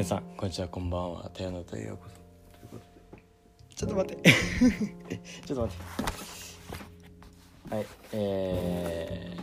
[0.00, 1.30] 皆さんこんにちはこんばんは。
[1.34, 2.04] タ野とようこ
[3.68, 3.76] そ。
[3.76, 4.30] ちょっと待って。
[5.44, 5.78] ちょっと待っ
[7.68, 7.74] て。
[7.74, 9.40] はいえー、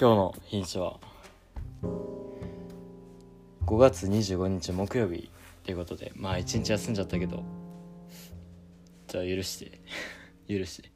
[0.00, 1.00] 今日の日にちは
[3.66, 5.28] 5月25日木曜日
[5.64, 7.42] ということでまあ一日休んじゃったけど
[9.08, 9.80] じゃあ許して
[10.46, 10.92] 許して。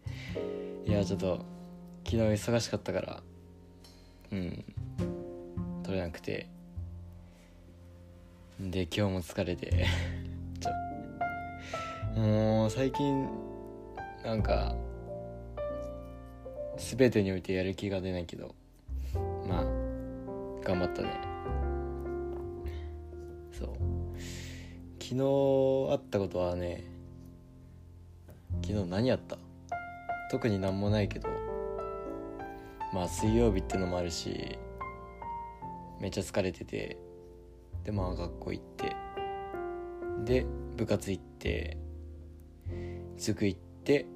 [0.89, 1.45] いやちょっと
[2.05, 3.23] 昨日忙しかったから
[4.31, 4.65] うん
[5.83, 6.55] 取れなくて
[8.61, 9.87] で今日も疲れて。
[10.61, 12.21] ちょ。
[12.21, 13.29] もう最近
[14.25, 14.75] なんか
[16.79, 18.55] 全てにおいてやる気が出ないけど
[19.47, 19.65] まあ
[20.65, 21.11] 頑張ったね。
[23.53, 23.69] そう。
[25.03, 26.85] 昨日あったことはね
[28.65, 29.39] 昨日何やった？
[30.31, 31.29] 特になんもないけど
[32.93, 34.59] まあ水曜日ってのもあるし
[36.01, 36.97] めっちゃ疲れてて
[37.87, 38.97] でまあ学校行って。
[40.25, 40.45] で
[40.77, 41.79] 部活行って
[43.17, 44.07] 塾行って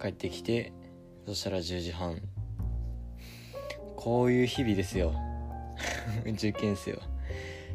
[0.00, 0.72] 帰ってきて
[1.24, 2.20] そしたら10時半。
[3.96, 5.14] こういう日々ですよ。
[6.34, 6.98] 受験生は。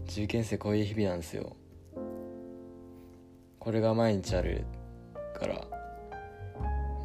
[0.08, 1.56] 受験生こういう日々なんですよ。
[3.59, 4.66] これが毎日ある
[5.34, 5.68] から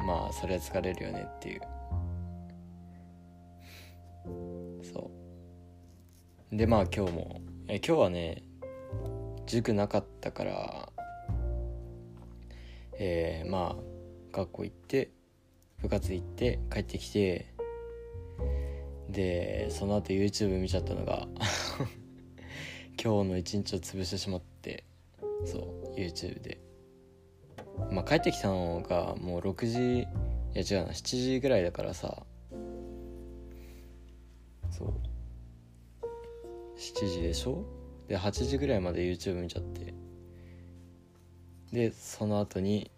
[0.05, 1.61] まあそれは疲れるよねっていう。
[4.83, 5.09] そ
[6.51, 6.55] う。
[6.55, 8.43] でまあ今日もえ今日はね
[9.45, 10.89] 塾なかったから
[12.93, 15.11] えー、まあ学校行って
[15.79, 17.53] 部活行って帰ってきて
[19.07, 21.27] でその後 YouTube 見ちゃったのが
[23.01, 24.83] 今日の一日を潰してしまって
[25.45, 26.59] そう YouTube で。
[27.91, 30.05] まあ帰ってきたのがもう6時い
[30.53, 32.25] や違うな7時ぐらいだからさ。
[34.71, 35.08] そう。
[36.79, 37.65] 7時でしょ？
[38.07, 39.93] で8時ぐらいまで YouTube 見ちゃって。
[41.73, 42.89] でその後に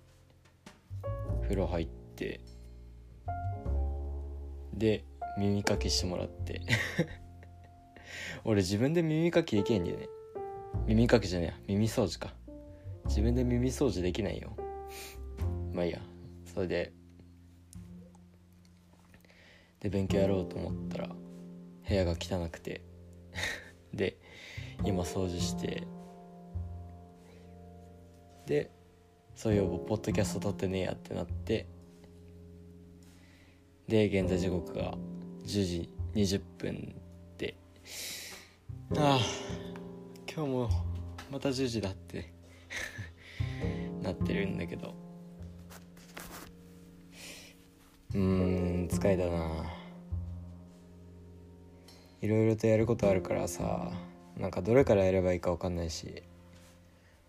[1.42, 2.40] 風呂入って。
[4.74, 5.04] で
[5.38, 6.62] 耳かきしてもらって。
[8.46, 10.10] 俺自分で耳かきできないんだよね。
[10.86, 11.60] 耳かきじゃねえや。
[11.68, 12.34] 耳掃除か。
[13.06, 14.56] 自分で耳掃除できないよ。
[15.74, 16.00] まあいいや。
[16.46, 16.94] それで。
[19.80, 21.16] で勉強やろうと思ったら
[21.88, 22.84] 部屋が汚くて。
[23.94, 24.18] で
[24.84, 25.84] 今掃除して。
[28.46, 28.72] で
[29.36, 31.68] そういうポッドキャスト撮ってねえやってなって。
[33.88, 34.94] で現在時刻が
[35.46, 36.96] 10時20分
[37.38, 37.56] で。
[38.98, 39.20] ああ
[40.34, 40.70] 今日も
[41.32, 42.32] また10時だって。
[44.02, 44.94] なってるんだけど。
[48.14, 49.81] うーん疲れたな
[52.22, 53.92] いろいろとやることあるからさ
[54.38, 56.24] なんかどれからやればいいか分かんないし。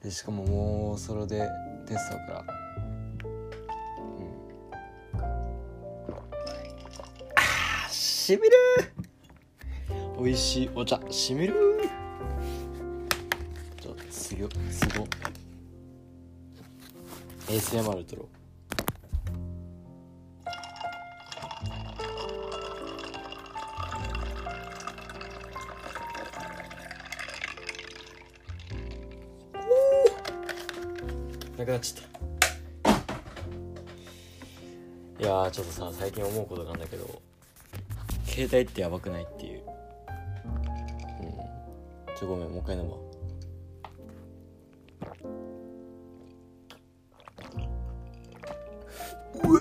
[0.02, 1.48] でしかももうそれで
[1.86, 2.44] テストから。
[3.24, 6.14] うん。
[7.36, 8.50] あしみる
[10.18, 11.54] 美味しいお茶しみる
[13.80, 15.06] ちょっとすごすご
[17.46, 18.41] ASMR 撮ろう。
[31.72, 32.22] なっちゃった
[35.22, 37.22] いやちょっとさ最近思うことなんだけど
[38.26, 39.62] 携帯ってやばくないっていう。
[41.20, 42.16] うん。
[42.16, 43.10] ちょごめんもう一回飲も
[49.34, 49.60] う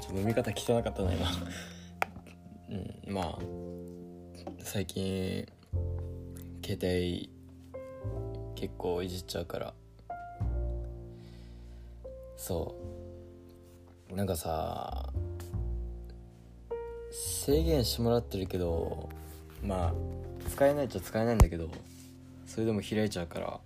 [0.00, 1.26] ちょ飲み方汚かったな今。
[2.70, 2.74] う
[3.10, 3.38] んまあ
[4.60, 5.46] 最近
[6.64, 7.30] 携帯
[8.54, 9.74] 結構いじっちゃうから。
[12.42, 12.74] そ
[14.10, 14.16] う。
[14.16, 15.12] なんかさ
[17.12, 19.08] 制限してもらってるけど
[19.64, 19.94] まあ
[20.50, 21.70] 使えないっちゃ使えないんだけど
[22.44, 23.60] それでも開いちゃうから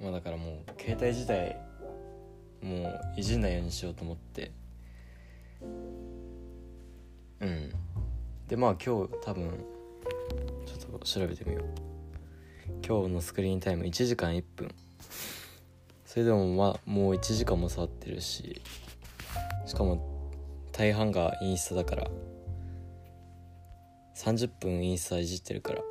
[0.00, 1.58] まあだからもう携帯自体
[2.62, 4.50] もういじんないようにしようと思って。
[7.40, 7.70] うん。
[8.48, 9.62] でまあ今日多分
[10.64, 11.64] ちょっと調べてみよう。
[12.86, 14.74] 今日のスクリーンタイム1時間1分。
[16.12, 18.60] それでもまあもう1時間も触ってるし
[19.64, 20.32] しかも
[20.72, 22.10] 大半がインスタだから
[24.16, 25.82] 30分インスタいじってるから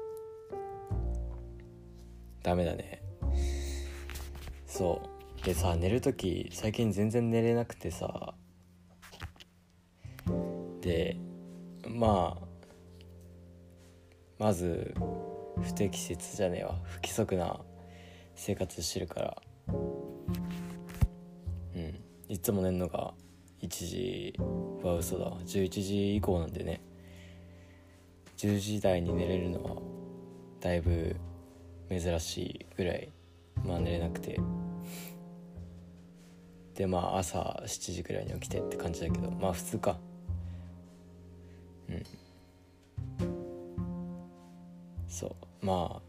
[2.44, 3.01] ダメだね。
[4.68, 5.01] そ
[5.42, 5.45] う。
[5.45, 8.33] でさ寝る時最近全然寝れなくてさ
[10.81, 11.16] で
[11.88, 12.48] まあ
[14.38, 14.94] まず
[15.62, 16.75] 不適切じゃねえわ。
[16.83, 17.62] 不規則な
[18.36, 19.98] 生活してるから。
[22.29, 23.15] いつも寝るのが
[23.59, 24.33] 1時
[24.83, 26.79] は嘘だ11時以降なんでね。
[28.37, 29.81] 10時台に寝れるのは
[30.61, 31.15] だいぶ
[31.89, 33.11] 珍しいぐらい。
[33.65, 34.39] まあ寝れなくて。
[36.75, 39.31] でまあ朝7時ぐらいに起きてって感じだけど。
[39.31, 39.97] まあ普通か。
[41.89, 42.03] うん。
[45.07, 45.65] そう。
[45.65, 46.01] まあ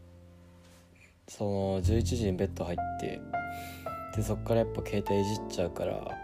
[1.27, 3.19] その11時にベッド入って
[4.15, 6.17] でそっからやっぱ携帯いじっちゃうから。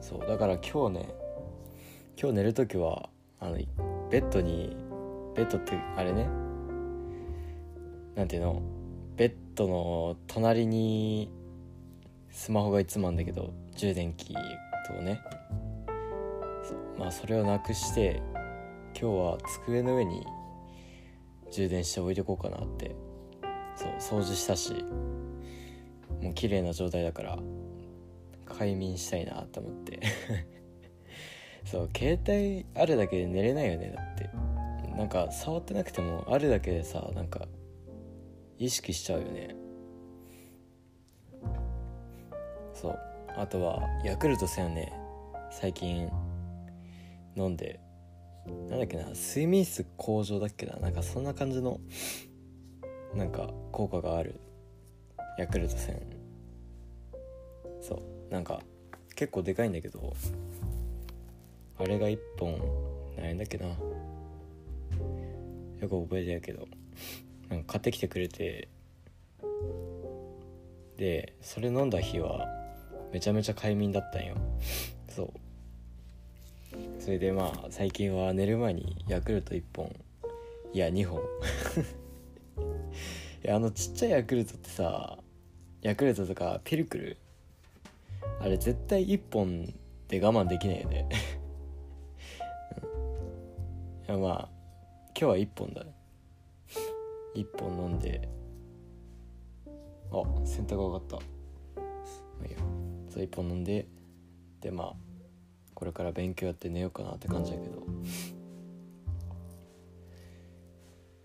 [0.00, 1.14] そうだから今日ね
[2.20, 3.56] 今日寝る時はあの
[4.10, 4.76] ベッドに
[5.36, 6.28] ベッドってあれね。
[8.14, 8.62] なんていうの？
[9.16, 11.30] ベッドの隣に
[12.30, 14.34] スマホがいつもあんだけど充電器
[14.86, 15.20] とね。
[16.98, 18.22] まあそれをなくして
[19.00, 20.26] 今日は机の上に
[21.50, 22.94] 充電して置いてこうかなって。
[24.00, 24.84] そう掃除したし。
[26.22, 27.38] もう綺麗な状態だから
[28.46, 30.00] 快眠したいなと思って。
[31.64, 34.30] そう携帯あるだけで寝れないよねだって。
[34.96, 37.48] なんか触ってなくてもあるだけでさなんか
[38.58, 39.54] 意識しちゃうよね。
[42.74, 42.98] そう。
[43.36, 44.92] あとはヤクルト1000ね
[45.50, 46.10] 最近
[47.36, 47.80] 飲んで
[48.68, 51.80] なんだっけな睡眠質向上だっけななんかそんな感じの
[53.14, 54.40] なんか効果がある
[55.38, 56.11] ヤクルト1000
[58.32, 58.60] なんか
[59.14, 60.14] 結構でかいんだけど
[61.78, 62.58] あれが1本
[63.18, 63.66] 何円だっけな。
[63.66, 63.76] よ
[65.88, 66.66] く覚えてるけど
[67.50, 68.68] なんか買ってきてくれて
[70.96, 72.48] でそれ飲んだ日は
[73.12, 74.36] めちゃめちゃ快眠だったんよ。
[75.10, 75.30] そう。
[76.98, 79.94] それでまあ最近は寝る前にヤクルト1本
[80.72, 81.20] いや2本。
[83.44, 85.18] いや あのちっちゃいヤクルトってさ
[85.82, 87.18] ヤクルトとかピルクル
[88.42, 89.72] あれ絶対1本
[90.08, 91.08] で我慢できないよね。
[94.08, 94.48] いやまあ
[95.08, 95.86] 今日は1本だ
[97.36, 98.28] 1本飲んで。
[100.10, 101.16] あ洗濯が上がった。
[101.16, 101.22] ま
[102.42, 102.58] あいいや。
[103.08, 103.86] そう1本飲んで。
[104.60, 104.96] でまあ
[105.74, 107.86] これから勉強やって寝ようかなって感じだけど。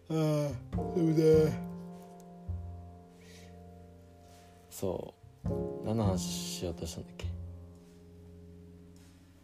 [0.09, 1.51] ああ眠だ
[4.69, 7.13] そう何の話しようとしたんだっ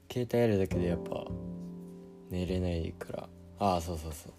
[0.10, 0.26] け？
[0.26, 1.26] 携帯あるだけでやっぱ
[2.30, 3.30] 寝れないから。
[3.60, 4.34] ああそうそうそう。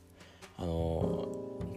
[0.58, 1.32] あの、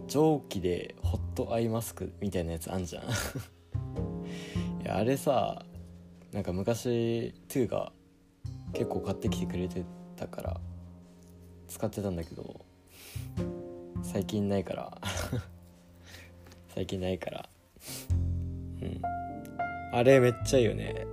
[0.06, 3.04] 蒸気でホットアイマスクみたいなやつあんじゃん。
[4.84, 5.64] いやあれさ
[6.30, 7.90] なんか昔トゥーが
[8.74, 9.82] 結構買ってきてくれて
[10.14, 10.60] たから
[11.68, 12.66] 使ってたんだけど
[14.02, 15.00] 最近ないから。
[16.74, 17.48] 最近ないから。
[18.82, 19.17] うん。
[19.92, 21.06] あれめっちゃいいよね。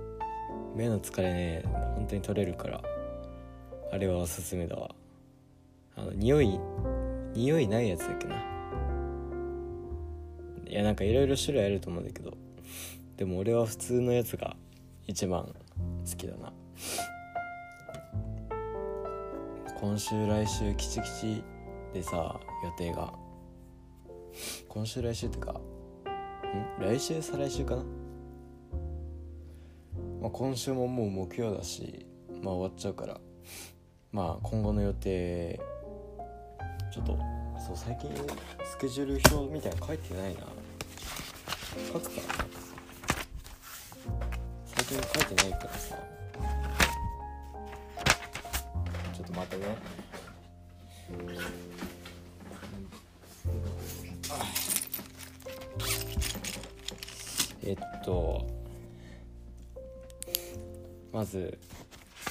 [0.74, 1.62] 目の疲れね
[1.94, 2.82] 本当に取れるから。
[3.92, 4.94] あれはおすすめだわ。
[5.96, 6.60] あの匂い
[7.34, 8.36] 匂いないやつだっけな。
[10.66, 12.32] いやなんかいろいろ種類あると思うんだけど。
[13.16, 14.56] でも俺は普通のやつが
[15.06, 16.52] 一番好きだな。
[19.80, 21.44] 今週来週キチキチ
[21.94, 23.12] でさ予定が。
[24.68, 25.60] 今週来週ってかん？
[26.78, 27.82] 来週再来週かな、
[30.26, 32.04] まあ、今週ももう目標だし
[32.42, 33.20] まあ終わっちゃうから。
[34.10, 35.60] まあ今後の予定
[36.92, 37.16] ちょっと
[37.64, 38.10] そう最近
[38.64, 40.40] スケジュール表みたいな書いてないな。
[41.92, 42.44] 書くかな。
[44.64, 45.96] 最近書いてないからさ。
[49.14, 49.76] ちょっと待ってね。
[57.62, 58.55] えっと
[61.12, 61.58] まず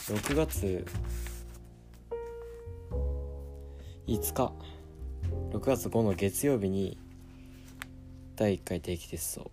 [0.08, 0.86] 6月。
[4.08, 4.52] 5日。
[5.52, 6.98] 6月5の月曜日に
[8.36, 9.52] 第1回定期テスト。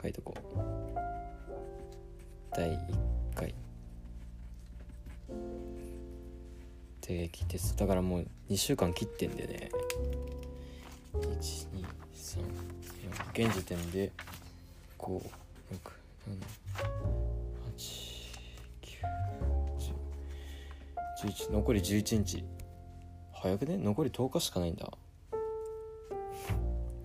[0.00, 0.48] 書いとこう。
[2.56, 2.78] 第1
[3.34, 3.54] 回。
[7.00, 7.80] 定期テスト。
[7.80, 9.70] だからもう2週間切ってんでね。
[11.14, 12.70] 123
[13.34, 14.12] 現時点で
[14.98, 15.20] 567
[21.20, 22.44] 11残り11日。
[23.34, 23.76] 早くね？
[23.76, 24.90] 残り10日しかないんだ。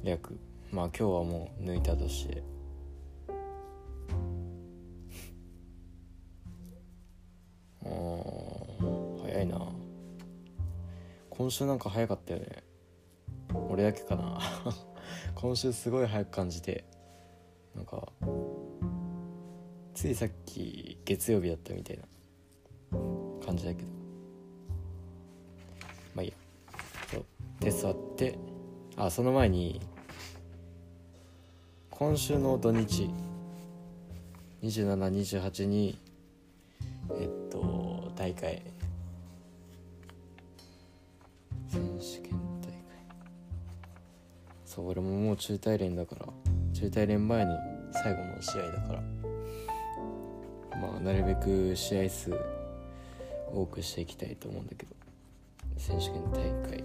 [0.04, 0.40] 約。
[0.72, 2.28] まあ今日はもう抜いたとし。
[2.28, 2.44] て
[7.84, 9.68] うん早いな。
[11.30, 12.64] 今週なんか早かったよね。
[13.70, 14.40] 俺だけかな。
[15.36, 16.86] 今週すごい早く感じて。
[17.76, 18.08] なんか
[19.94, 22.04] ついさっき月曜日だったみたいな
[23.46, 23.95] 感じだけど。
[26.16, 26.36] まあいいや。
[27.12, 27.26] そう。
[27.60, 28.40] テストあって。
[28.98, 29.82] あその前に
[31.92, 33.10] 今週の土日。
[34.64, 36.00] 2728に
[37.20, 38.64] えっと大会。
[41.68, 42.74] 選手権大会。
[44.66, 46.26] そう俺ももう中大連だから。
[46.74, 47.58] 中大連前の
[47.92, 49.02] 最後の試合だから。
[50.80, 52.34] まあなるべく試合数
[53.54, 54.95] 多くしていきたいと思うんだけど。
[55.86, 56.84] 選手権大会。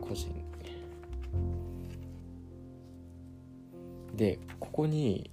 [0.00, 0.32] 個人。
[4.14, 5.30] でここに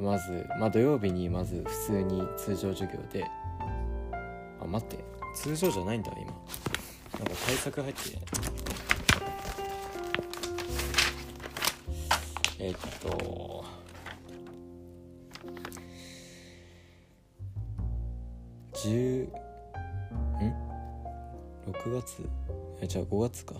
[0.00, 3.26] まず、まあ、土曜日にまず普通に通常授業で。
[4.58, 5.04] あ待って。
[5.34, 6.24] 通常じゃないんだ今。
[6.24, 8.00] なんか対策入って。
[12.58, 13.64] えっと。
[18.72, 19.41] 10
[21.84, 22.22] 6月？
[22.80, 23.54] えじゃあ5月か。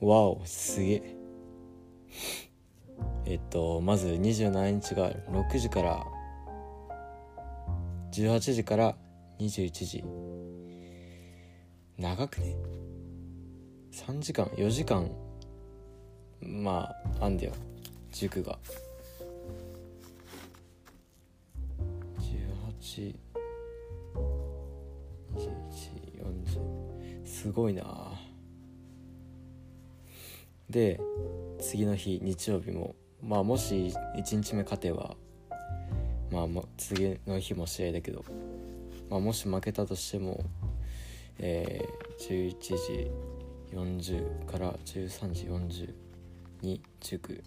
[0.00, 1.16] わおすげえ。
[3.26, 6.06] えっとまず27日が6時から。
[8.12, 8.96] 18時から
[9.38, 10.04] 21時。
[11.98, 12.56] 長くね
[13.92, 15.10] ？3時間？4時間？
[16.40, 16.90] ま
[17.20, 17.52] ああんだよ。
[18.10, 18.58] 塾が。
[25.34, 25.99] 1821
[27.40, 27.84] すごいな。
[30.68, 31.00] で
[31.58, 35.16] 次の日日曜日もまあもし1日目勝てば
[36.30, 38.26] まあも次の日も試合だけど、
[39.08, 40.44] まあ、もし負けたとしても、
[41.38, 43.10] えー、11時
[43.72, 45.94] 40から13時40
[46.60, 47.42] に塾。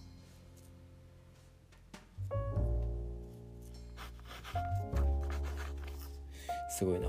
[6.72, 7.08] すごいな。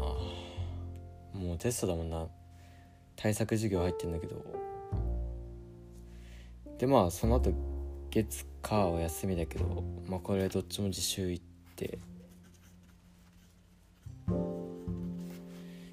[1.32, 2.26] もうテストだもんな。
[3.16, 4.44] 対策授業入ってんだけど。
[6.78, 7.52] でまあその後
[8.10, 11.44] 月火は休みだけどまあこれどっちも自習行っ
[11.76, 11.98] て。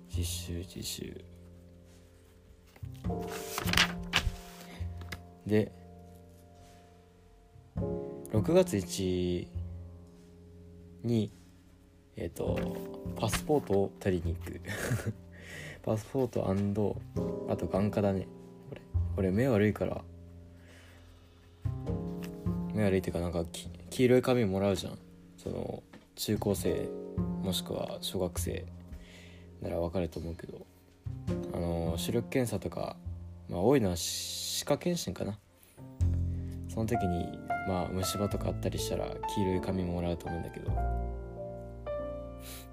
[0.10, 1.24] 自習自習。
[5.46, 5.72] で
[8.32, 9.48] 6月1
[11.04, 11.32] に
[12.16, 12.60] えっ、ー、と
[13.16, 14.62] パスポートを取りに行く。
[15.84, 16.48] パスポート
[17.50, 18.28] あと眼科だね。
[19.18, 20.02] 俺俺目悪いから。
[22.74, 23.44] 目悪いっていうかなんか
[23.90, 24.98] 黄色い紙もらうじゃん。
[25.38, 25.82] その
[26.16, 26.88] 中高生
[27.42, 28.66] もしくは小学生
[29.62, 30.66] なら分かると思うけど。
[31.54, 32.96] あの視力検査とか、
[33.50, 35.38] まあ、多いのは歯科検診かな。
[36.70, 40.72] その時にまあ虫歯とかあったりしたら黄色い紙もらうと思うんだけど。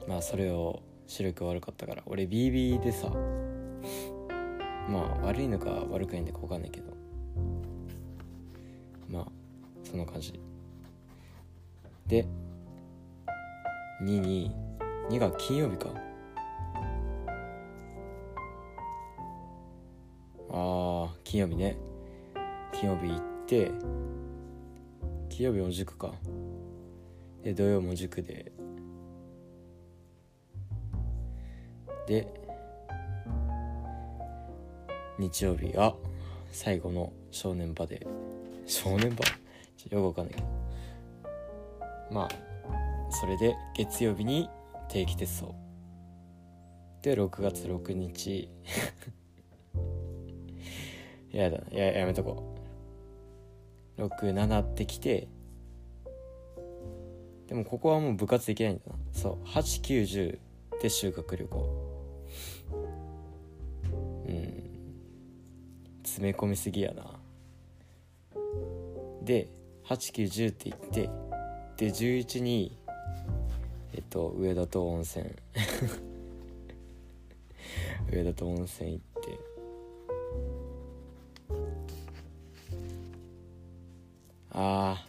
[0.06, 2.02] まあそれを視力悪かったから。
[2.06, 3.08] 俺 BB でさ
[4.88, 6.92] まあ悪いのか悪くないんだか分かんないけど。
[9.08, 9.26] まあ
[9.82, 10.38] そんな感じ。
[12.06, 12.26] で
[14.02, 14.54] 2に
[15.10, 15.88] 2が金曜日か。
[20.50, 21.76] ああ金曜日ね。
[22.72, 23.72] 金曜日行って
[25.30, 26.12] 金曜日も塾か。
[27.42, 28.52] で土曜も塾で
[32.08, 32.26] で
[35.18, 35.94] 日曜日が
[36.50, 38.06] 最後の正念場で
[38.66, 39.22] 正念場？
[39.90, 40.46] よくわかんないけど。
[42.10, 42.28] まあ
[43.10, 44.48] それで月曜日に
[44.88, 45.54] 定期テスト。
[47.02, 48.48] で6月6日。
[51.30, 52.54] やだややめとこ
[53.98, 54.02] う。
[54.02, 55.28] 67ってきて
[57.48, 58.94] でもここはもう部活できないんだな。
[59.12, 60.38] そう890
[60.80, 61.87] で修学旅行。
[66.18, 67.04] 詰め込みすぎやな。
[69.22, 69.48] で
[69.86, 71.08] 8910って言って
[71.76, 72.76] で11に
[73.94, 75.26] えっと上田と温泉。
[78.10, 79.38] 上田と温泉行って。
[84.50, 85.06] ああ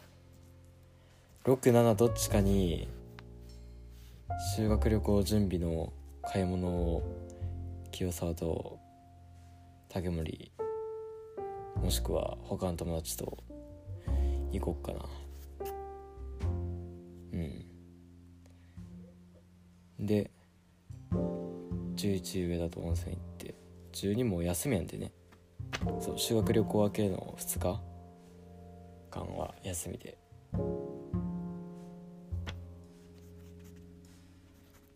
[1.44, 2.88] 67どっちかに
[4.56, 7.02] 修学旅行準備の買い物を
[7.92, 8.78] 清沢と
[9.90, 10.52] 竹森
[11.82, 13.38] もしくは他の友達と
[14.52, 15.00] 行こっかな。
[17.34, 17.66] うん。
[20.00, 20.32] で
[21.96, 23.56] 11上田と温泉行って
[23.94, 25.12] 12も休みやんでね。
[26.00, 27.82] そう修学旅行明けの2日
[29.10, 30.18] 間は休みで。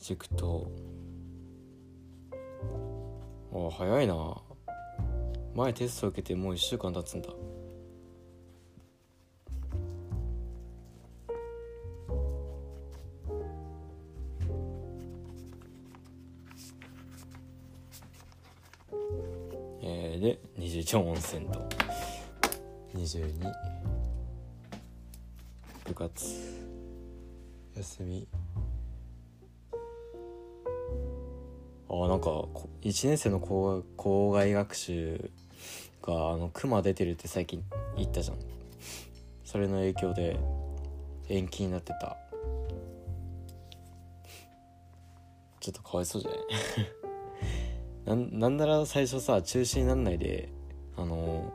[0.00, 0.70] 塾と
[3.52, 4.36] あ早いな。
[5.54, 7.30] 前テスト受けてもう1週間経つんだ。
[19.82, 21.66] えー、で21温泉と。
[22.94, 23.52] 22
[25.86, 26.65] 部活。
[27.76, 28.26] 休み。
[31.88, 32.30] あなんか
[32.82, 35.30] 1年生の校校外学習
[36.02, 37.62] があの熊出てるって最近
[37.96, 38.38] 言ったじゃん。
[39.44, 40.38] それの影響で
[41.28, 42.16] 延期になってた。
[45.60, 46.40] ちょっとかわいそうじゃない？
[48.06, 50.48] なんなんなら最初さ中止になんないで
[50.96, 51.52] あの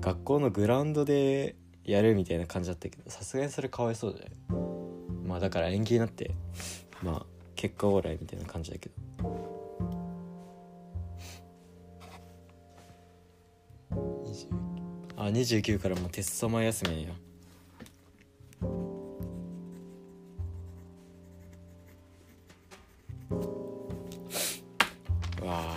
[0.00, 4.67] 学校のグラウンドでやるみたいな感じだったけどさすがにそれかわいそうじゃない？
[5.28, 6.30] まあだから延期になって
[7.02, 8.94] まあ結果オーライみたいな感じだけど。
[15.16, 17.10] あ29からもうテスト前休みや。
[25.44, 25.76] わあ。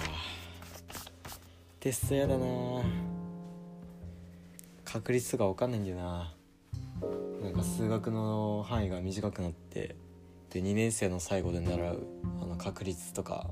[1.79, 2.45] テストやだな
[4.85, 6.40] 確率が分かんないんだよな
[7.41, 9.95] なんか数学の範囲が短くなって
[10.51, 12.07] で2年生の最後で習う
[12.41, 13.49] あの確率とか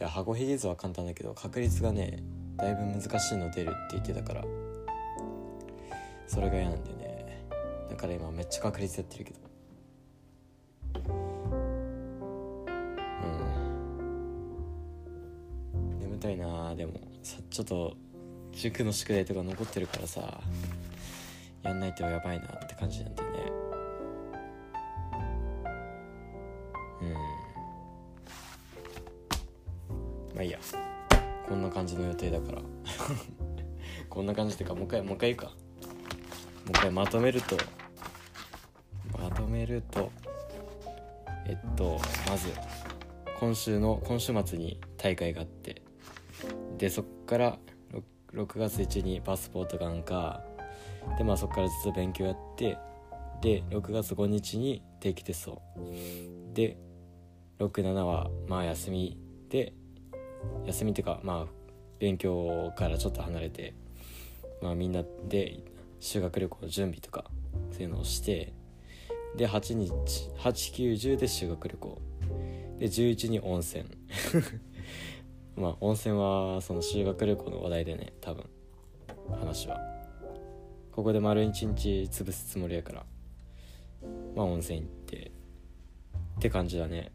[0.00, 2.22] いや箱ひげ図は簡単だけど確率がね
[2.56, 4.44] だいぶ難しいの出るって言ってたから
[6.28, 7.42] それが嫌なんでね。
[7.88, 9.40] だから今めっちゃ確率やってるけど。
[15.74, 15.98] うん。
[15.98, 16.92] 眠たいなでも。
[17.22, 17.96] さちょっと
[18.52, 20.40] 塾の宿題とか残ってるからさ。
[21.62, 23.28] やんないとやばいなって感じなんでね。
[27.02, 27.12] うん。
[30.34, 30.58] まあいいや。
[31.48, 32.62] こんな感じの予定だから。
[34.08, 35.46] こんな感じっていうかもう一回もう一回言うか。
[35.46, 35.52] も
[36.68, 37.56] う一回まとめると。
[39.18, 40.10] まとめると。
[41.46, 42.52] えっとまず
[43.40, 45.82] 今週の今週末に大会があって。
[46.76, 47.58] でそっから
[48.32, 50.44] 6, 6月1日にパスポート眼科
[51.16, 52.78] でまあそっからずっと勉強やって
[53.40, 55.62] で6月5日に定期テスト。
[56.54, 56.76] で
[57.58, 59.18] 67はまあ休み
[59.48, 59.72] で
[60.66, 61.52] 休みっていうかまあ
[61.98, 63.74] 勉強からちょっと離れて
[64.62, 65.60] まあみんなで
[66.00, 67.24] 修学旅行の準備とか
[67.72, 68.52] そういうのをして
[69.36, 69.92] で8日
[70.38, 72.00] 890で修学旅行。
[72.78, 73.84] で11に温泉。
[75.56, 78.44] まあ温泉はその修学旅行の話題でね多分
[79.40, 79.97] 話は。
[80.98, 83.04] ここで丸一日潰すつもりやから。
[84.34, 85.16] まあ温泉行って。
[85.16, 87.12] って感じだね。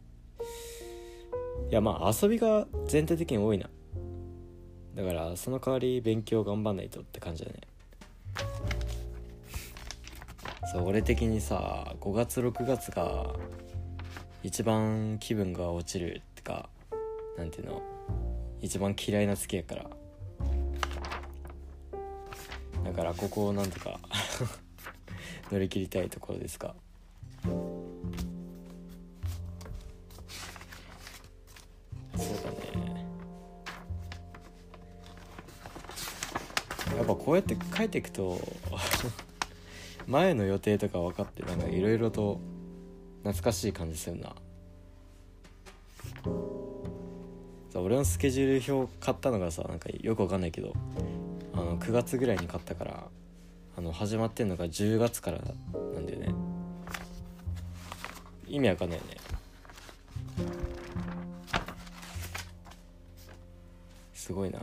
[1.70, 3.68] いやまあ遊びが全体的に多いな。
[4.94, 7.60] だからその代わり勉強頑張んないとって感じだね。
[10.72, 13.34] そう俺的にさ5月6月が
[14.42, 16.70] 一番気分が落ちるってか
[17.36, 17.82] なんていうの？
[18.62, 19.90] 一番嫌いな月やから。
[22.84, 23.98] だからここをなんとか
[25.50, 26.74] 乗り切りたいところですか。
[27.42, 27.54] そう
[32.44, 33.06] だね。
[36.96, 38.38] やっぱこうやって書いていくと
[40.06, 42.38] 前の予定とか分かってなんかいろいろと
[43.22, 44.34] 懐かしい感じするな。
[47.76, 50.72] 俺のスケジュール表買ったのがさなんかよく分かんないけど
[51.54, 53.04] あの9月ぐらいに買ったから
[53.76, 56.34] あの始まってんのが10月からなんだよね。
[58.46, 59.16] 意味わかんないよね。
[64.12, 64.58] すごいな。
[64.58, 64.62] ん？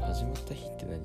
[0.00, 1.00] 始まった日って何？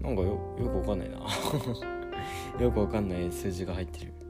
[0.00, 1.16] なんかよよくわかんないな。
[2.60, 4.23] よくわかんない数字が入ってる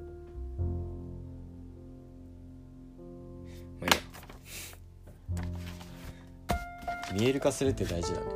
[7.14, 8.26] 見える化するって大事だね。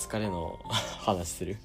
[0.00, 0.58] 疲れの
[1.00, 1.56] 話する。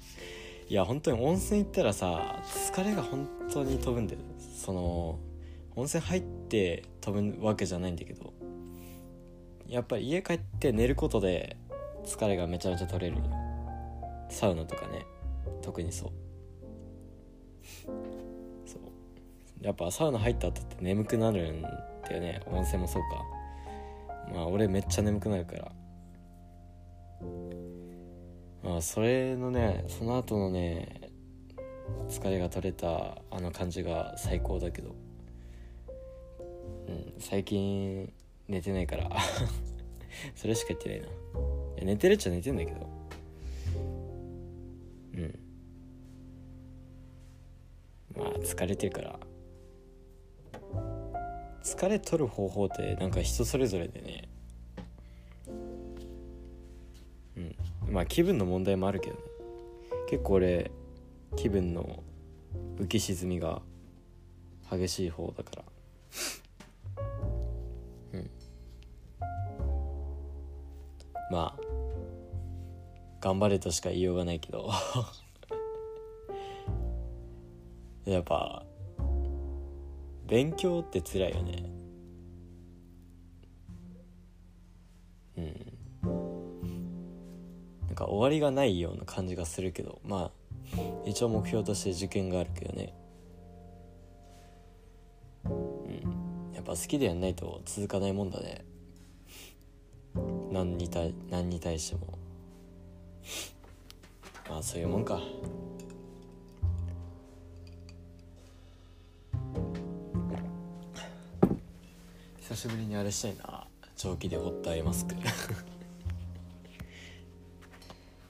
[0.68, 4.20] いや本当に温泉行ったらさ疲れが本当に飛ぶんだよ。
[4.38, 5.18] その
[5.74, 8.32] 温泉入って飛ぶわけじゃないんだけど
[9.66, 11.56] やっぱり家帰って寝ることで
[12.04, 13.24] 疲れがめちゃめちゃ取れるよ。
[14.28, 15.04] サウナとかね。
[15.62, 16.10] 特にそう。
[18.66, 18.80] そう。
[19.60, 21.68] やっぱサウナ入った後って眠くなるんだ
[22.14, 22.40] よね。
[22.46, 23.33] 温泉もそうか。
[24.32, 25.72] まあ俺めっちゃ眠くなるから。
[28.62, 31.10] まあそれのねその後のね
[32.08, 34.94] 疲れが取れたあの感じが最高だけど。
[36.88, 38.12] うん最近
[38.48, 39.10] 寝てないから。
[40.36, 41.06] それしか言ってないな。
[41.06, 41.10] い
[41.78, 42.88] や寝てるっちゃ寝てんだけど。
[45.14, 45.38] うん。
[48.16, 49.18] まあ疲れてるから。
[51.64, 54.28] 疲れ取る方法ってなんか人それぞれでね。
[57.36, 57.56] うん。
[57.90, 59.20] まあ気分の問題もあるけどね。
[60.10, 60.70] 結構俺
[61.36, 62.02] 気分の
[62.78, 63.62] 浮き沈みが
[64.70, 65.62] 激しい方だから。
[68.12, 68.30] うん。
[71.32, 71.60] まあ
[73.22, 74.70] 頑張れとしか言いようがないけど。
[78.04, 78.63] やっぱ
[80.26, 81.70] 勉強って辛いよね。
[85.36, 85.54] うん。
[87.86, 90.30] なんか終わりがないような感じがするけどま
[90.76, 92.94] あ一応目標として受験があるけどね。
[95.44, 96.54] うん。
[96.54, 98.64] やっぱ好きでやんないと続かないもんだね。
[100.50, 102.18] 何に対何に対しても。
[104.48, 105.20] まあそういうもんか。
[112.46, 113.66] 久しぶりにあれしたいな。
[113.96, 115.14] 長期でホットアイマスク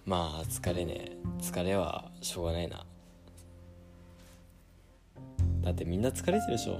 [0.06, 2.86] まあ疲れね疲れはしょうがないな。
[5.62, 6.78] だってみんな疲れてるでしょ。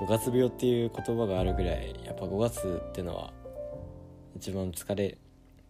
[0.00, 3.32] 5月病っていう言葉があるぐらいやっぱ5月ってのは
[4.34, 5.16] 一番疲れ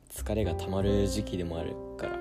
[0.09, 2.17] 疲れがたまる時期でもあるから。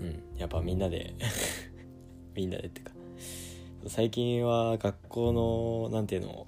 [0.00, 1.14] うんやっぱみんなで
[2.34, 3.01] みんなでってか。
[3.88, 6.44] 最近は学校のなんていうの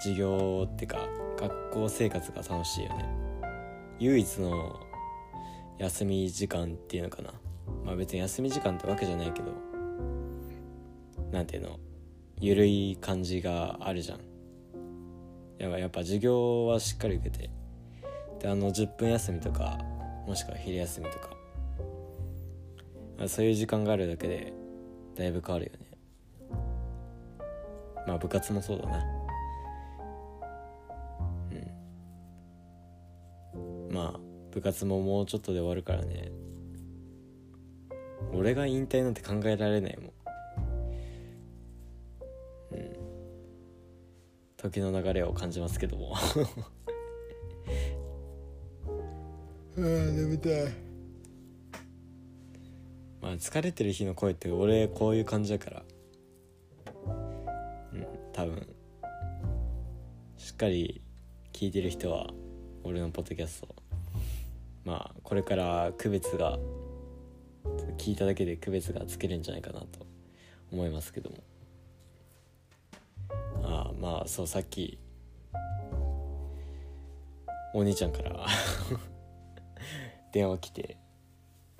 [0.00, 3.04] 授業ってか学校生活が楽しいよね。
[3.98, 4.78] 唯一の
[5.78, 7.32] 休み時間っていうのかな。
[7.84, 9.52] まあ別に休み時間ってわけじゃないけど
[11.32, 11.80] なんていうの
[12.40, 14.20] ゆるい感じがあるじゃん。
[15.58, 17.50] やっぱやっぱ授業はしっかり受けて
[18.38, 19.78] であの10分休みとか
[20.28, 21.30] もしくは昼休みとか
[23.26, 24.52] そういう時間があるだけで
[25.16, 25.87] だいぶ変わるよね。
[28.08, 29.04] まあ部活もそうだな。
[33.52, 33.94] うん。
[33.94, 36.32] まあ部活ももうちょっとで終わるからね。
[38.32, 40.12] 俺が引退なんて考えられないもん。
[42.72, 42.96] うん。
[44.56, 46.16] 時の流れを感じますけども。
[49.76, 50.52] あ眠たい。
[53.20, 55.82] まあ疲れてる日の声って俺こういう感じだから。
[55.82, 55.87] うん
[58.38, 58.68] 多分
[60.36, 61.02] しっかり
[61.52, 62.30] 聞いてる人は
[62.84, 63.74] 俺のポッドキャスト。
[64.84, 66.56] まあこれから区別が
[67.96, 70.06] 聞いただけで区別がつけるんじゃないかなと
[70.70, 71.38] 思いますけども。
[73.64, 75.00] ああまあそうさっき
[77.74, 78.46] お兄ちゃんから
[80.30, 80.96] 電話来て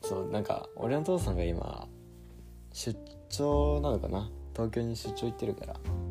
[0.02, 1.86] そうなんか俺の父さんが今
[2.72, 4.28] 出張なのかな？
[4.56, 6.07] 東京に出張行ってるから。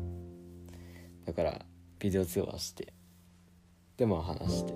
[1.28, 1.60] だから
[1.98, 2.94] ビデオ通話して
[3.98, 4.72] でも話して。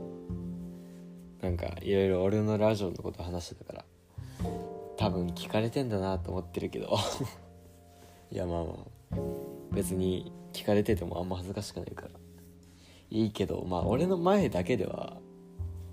[1.40, 3.84] なんかいろいろ俺のラジオのこと話してたから
[4.98, 6.94] 多分聞かれてんだなと思ってるけど。
[8.30, 9.16] いやまあまあ。
[9.72, 12.10] 別に聞かれててもあんま恥ずかしくないから。
[13.08, 15.16] いいけどまあ俺の前だけでは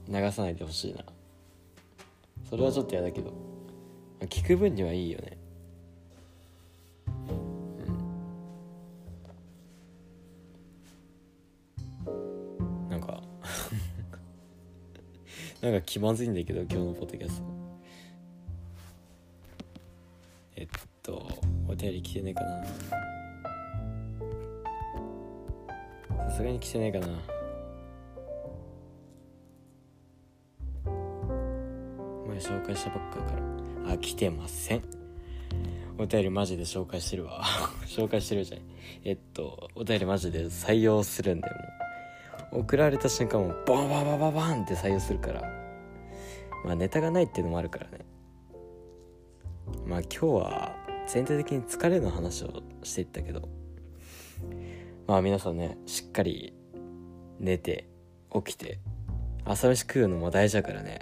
[0.10, 1.06] 流さないでほしいな。
[2.50, 3.32] それはちょっと嫌だけど。
[4.24, 5.38] 聞く分にはいいよね。
[15.62, 17.43] なんか気まずいんだけど今日のポッドキャスト。
[20.56, 20.67] えっ
[21.04, 21.28] と
[21.67, 22.65] お便り来てねえかな。
[26.30, 27.08] さすがに来てねえかな。
[32.28, 33.34] 前紹介したばっかか
[33.86, 33.93] ら。
[33.93, 34.84] あ来てません。
[35.98, 37.43] お便りマジで紹介してるわ。
[37.86, 38.62] 紹介してるじゃん。
[39.04, 41.79] えっとお便りマジで採用するんだよもう。
[42.51, 45.41] 送られた瞬間もバンバンバンバンバンって採用するから。
[46.65, 48.05] まあネタがないっていうのもあるからね。
[49.85, 50.75] まあ今日は
[51.07, 53.47] 全体的に疲れの話をしていったけど。
[55.07, 56.53] まあ皆さんねしっかり
[57.39, 57.89] 寝て
[58.31, 58.79] 起きて
[59.43, 60.99] 朝飯食うのも大事だからね。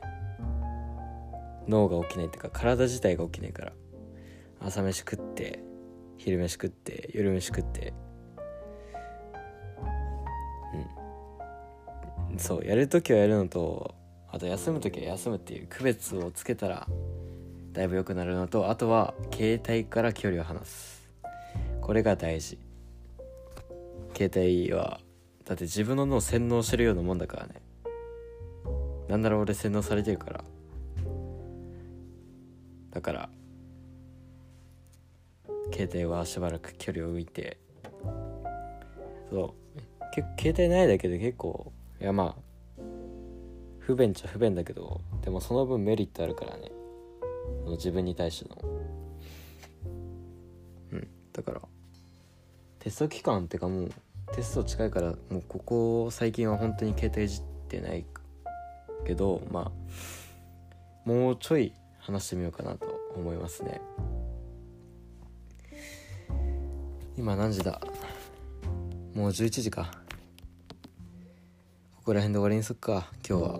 [1.68, 3.74] 脳が起きないっていうか体自体が起きないから。
[4.60, 5.64] 朝飯食って
[6.18, 7.94] 昼飯食って夜飯食って。
[12.38, 13.96] そうやる時はやるのと
[14.30, 16.88] あと休む時は休むっていう区別をつけたら
[17.72, 21.08] だいぶ良くなるのとあとは携帯から距離を離す。
[21.82, 22.58] これが大事。
[24.16, 25.00] 携帯は
[25.46, 27.62] だって自分の脳洗脳してるようなもんだからね。
[29.08, 30.44] なんなら俺洗脳されてるから。
[32.92, 33.30] だから
[35.72, 37.58] 携帯はしばらく距離を置いて。
[39.30, 40.12] そう。
[40.16, 42.82] 結携帯ないだけで結構いやまあ
[43.80, 46.72] 不便っちゃ不便だけどでもその分メリットあるからね。
[47.70, 48.58] 自分に対しての。
[50.92, 51.08] うん。
[51.34, 51.62] だから
[52.80, 53.92] テスト期間ってかもう
[54.34, 58.06] テスト近いからもうここ最近は本当に携帯いじってない
[59.06, 59.72] けどまあ
[61.06, 63.82] もうちょい話してみようかなと思いますね。
[67.18, 67.82] 今何時だ？
[69.16, 69.92] もう11時か。
[72.08, 73.60] ここら辺で終わりにすっか今日は。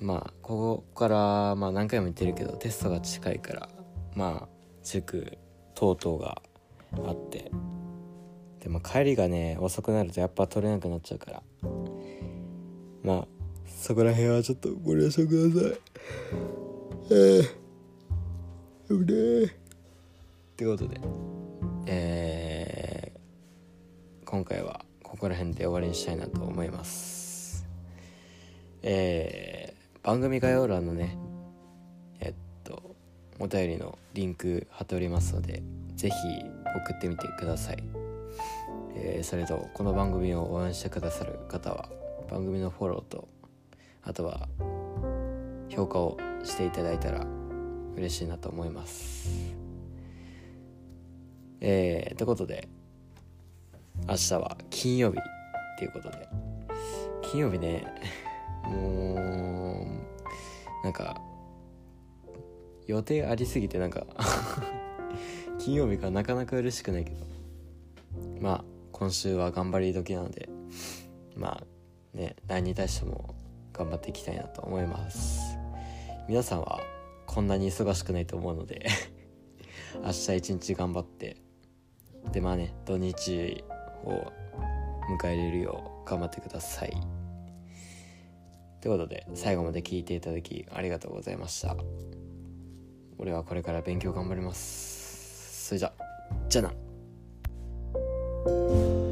[0.00, 3.68] まあここからまあ何回も言ってるけどテストが近いから
[4.16, 4.48] まあ
[4.82, 5.36] 塾
[5.74, 6.40] 等々が
[7.06, 7.50] あって。
[8.60, 11.42] でも帰りがね遅くなるとやっぱ取れなくなっちゃうから。
[13.02, 13.26] まあ
[13.66, 15.78] そこら辺はちょっとご了承ください。
[17.12, 19.50] ええうれっ
[20.56, 20.98] てことで
[21.84, 24.83] えー、今回は
[25.14, 27.64] ここら辺で終わりにしたいなと思います。
[28.82, 31.16] えー、番組概要欄のね
[32.18, 32.96] えっと
[33.38, 35.62] お便りのリンク貼っておりますので
[35.94, 36.16] 是非
[36.84, 37.84] 送ってみてください。
[38.96, 41.88] えー、それとこの番組を応援してくださる方は
[42.28, 43.28] 番組のフォローと
[44.02, 44.48] あとは
[45.68, 47.24] 評価をしていただいたら
[47.94, 49.54] 嬉しいなと思います。
[51.60, 52.68] えー、ということで
[54.08, 55.22] 明日は金曜日っ
[55.78, 56.28] ていうことで。
[57.22, 57.84] 金曜日ね
[58.64, 59.86] も
[60.82, 61.20] うなんか
[62.86, 64.06] 予定ありすぎてなんか
[65.58, 67.24] 金曜日がなかなか嬉しくないけど。
[68.40, 70.48] まあ今週は頑張り時なので
[71.34, 73.34] まあね何に対しても
[73.72, 75.56] 頑張っていきたいなと思います。
[76.28, 76.80] 皆さんは
[77.26, 78.86] こんなに忙しくないと思うので
[80.04, 81.36] 明日一日頑張って
[82.32, 83.64] でまあね土日
[84.04, 84.32] を
[85.18, 86.92] 迎えれるよう頑張ってください。
[88.80, 91.76] ということで最後まで聞いていただきありがとうございました。
[93.18, 95.68] 俺はこれから勉強頑張ります。
[95.68, 95.92] それじゃ
[96.48, 99.03] じゃあな。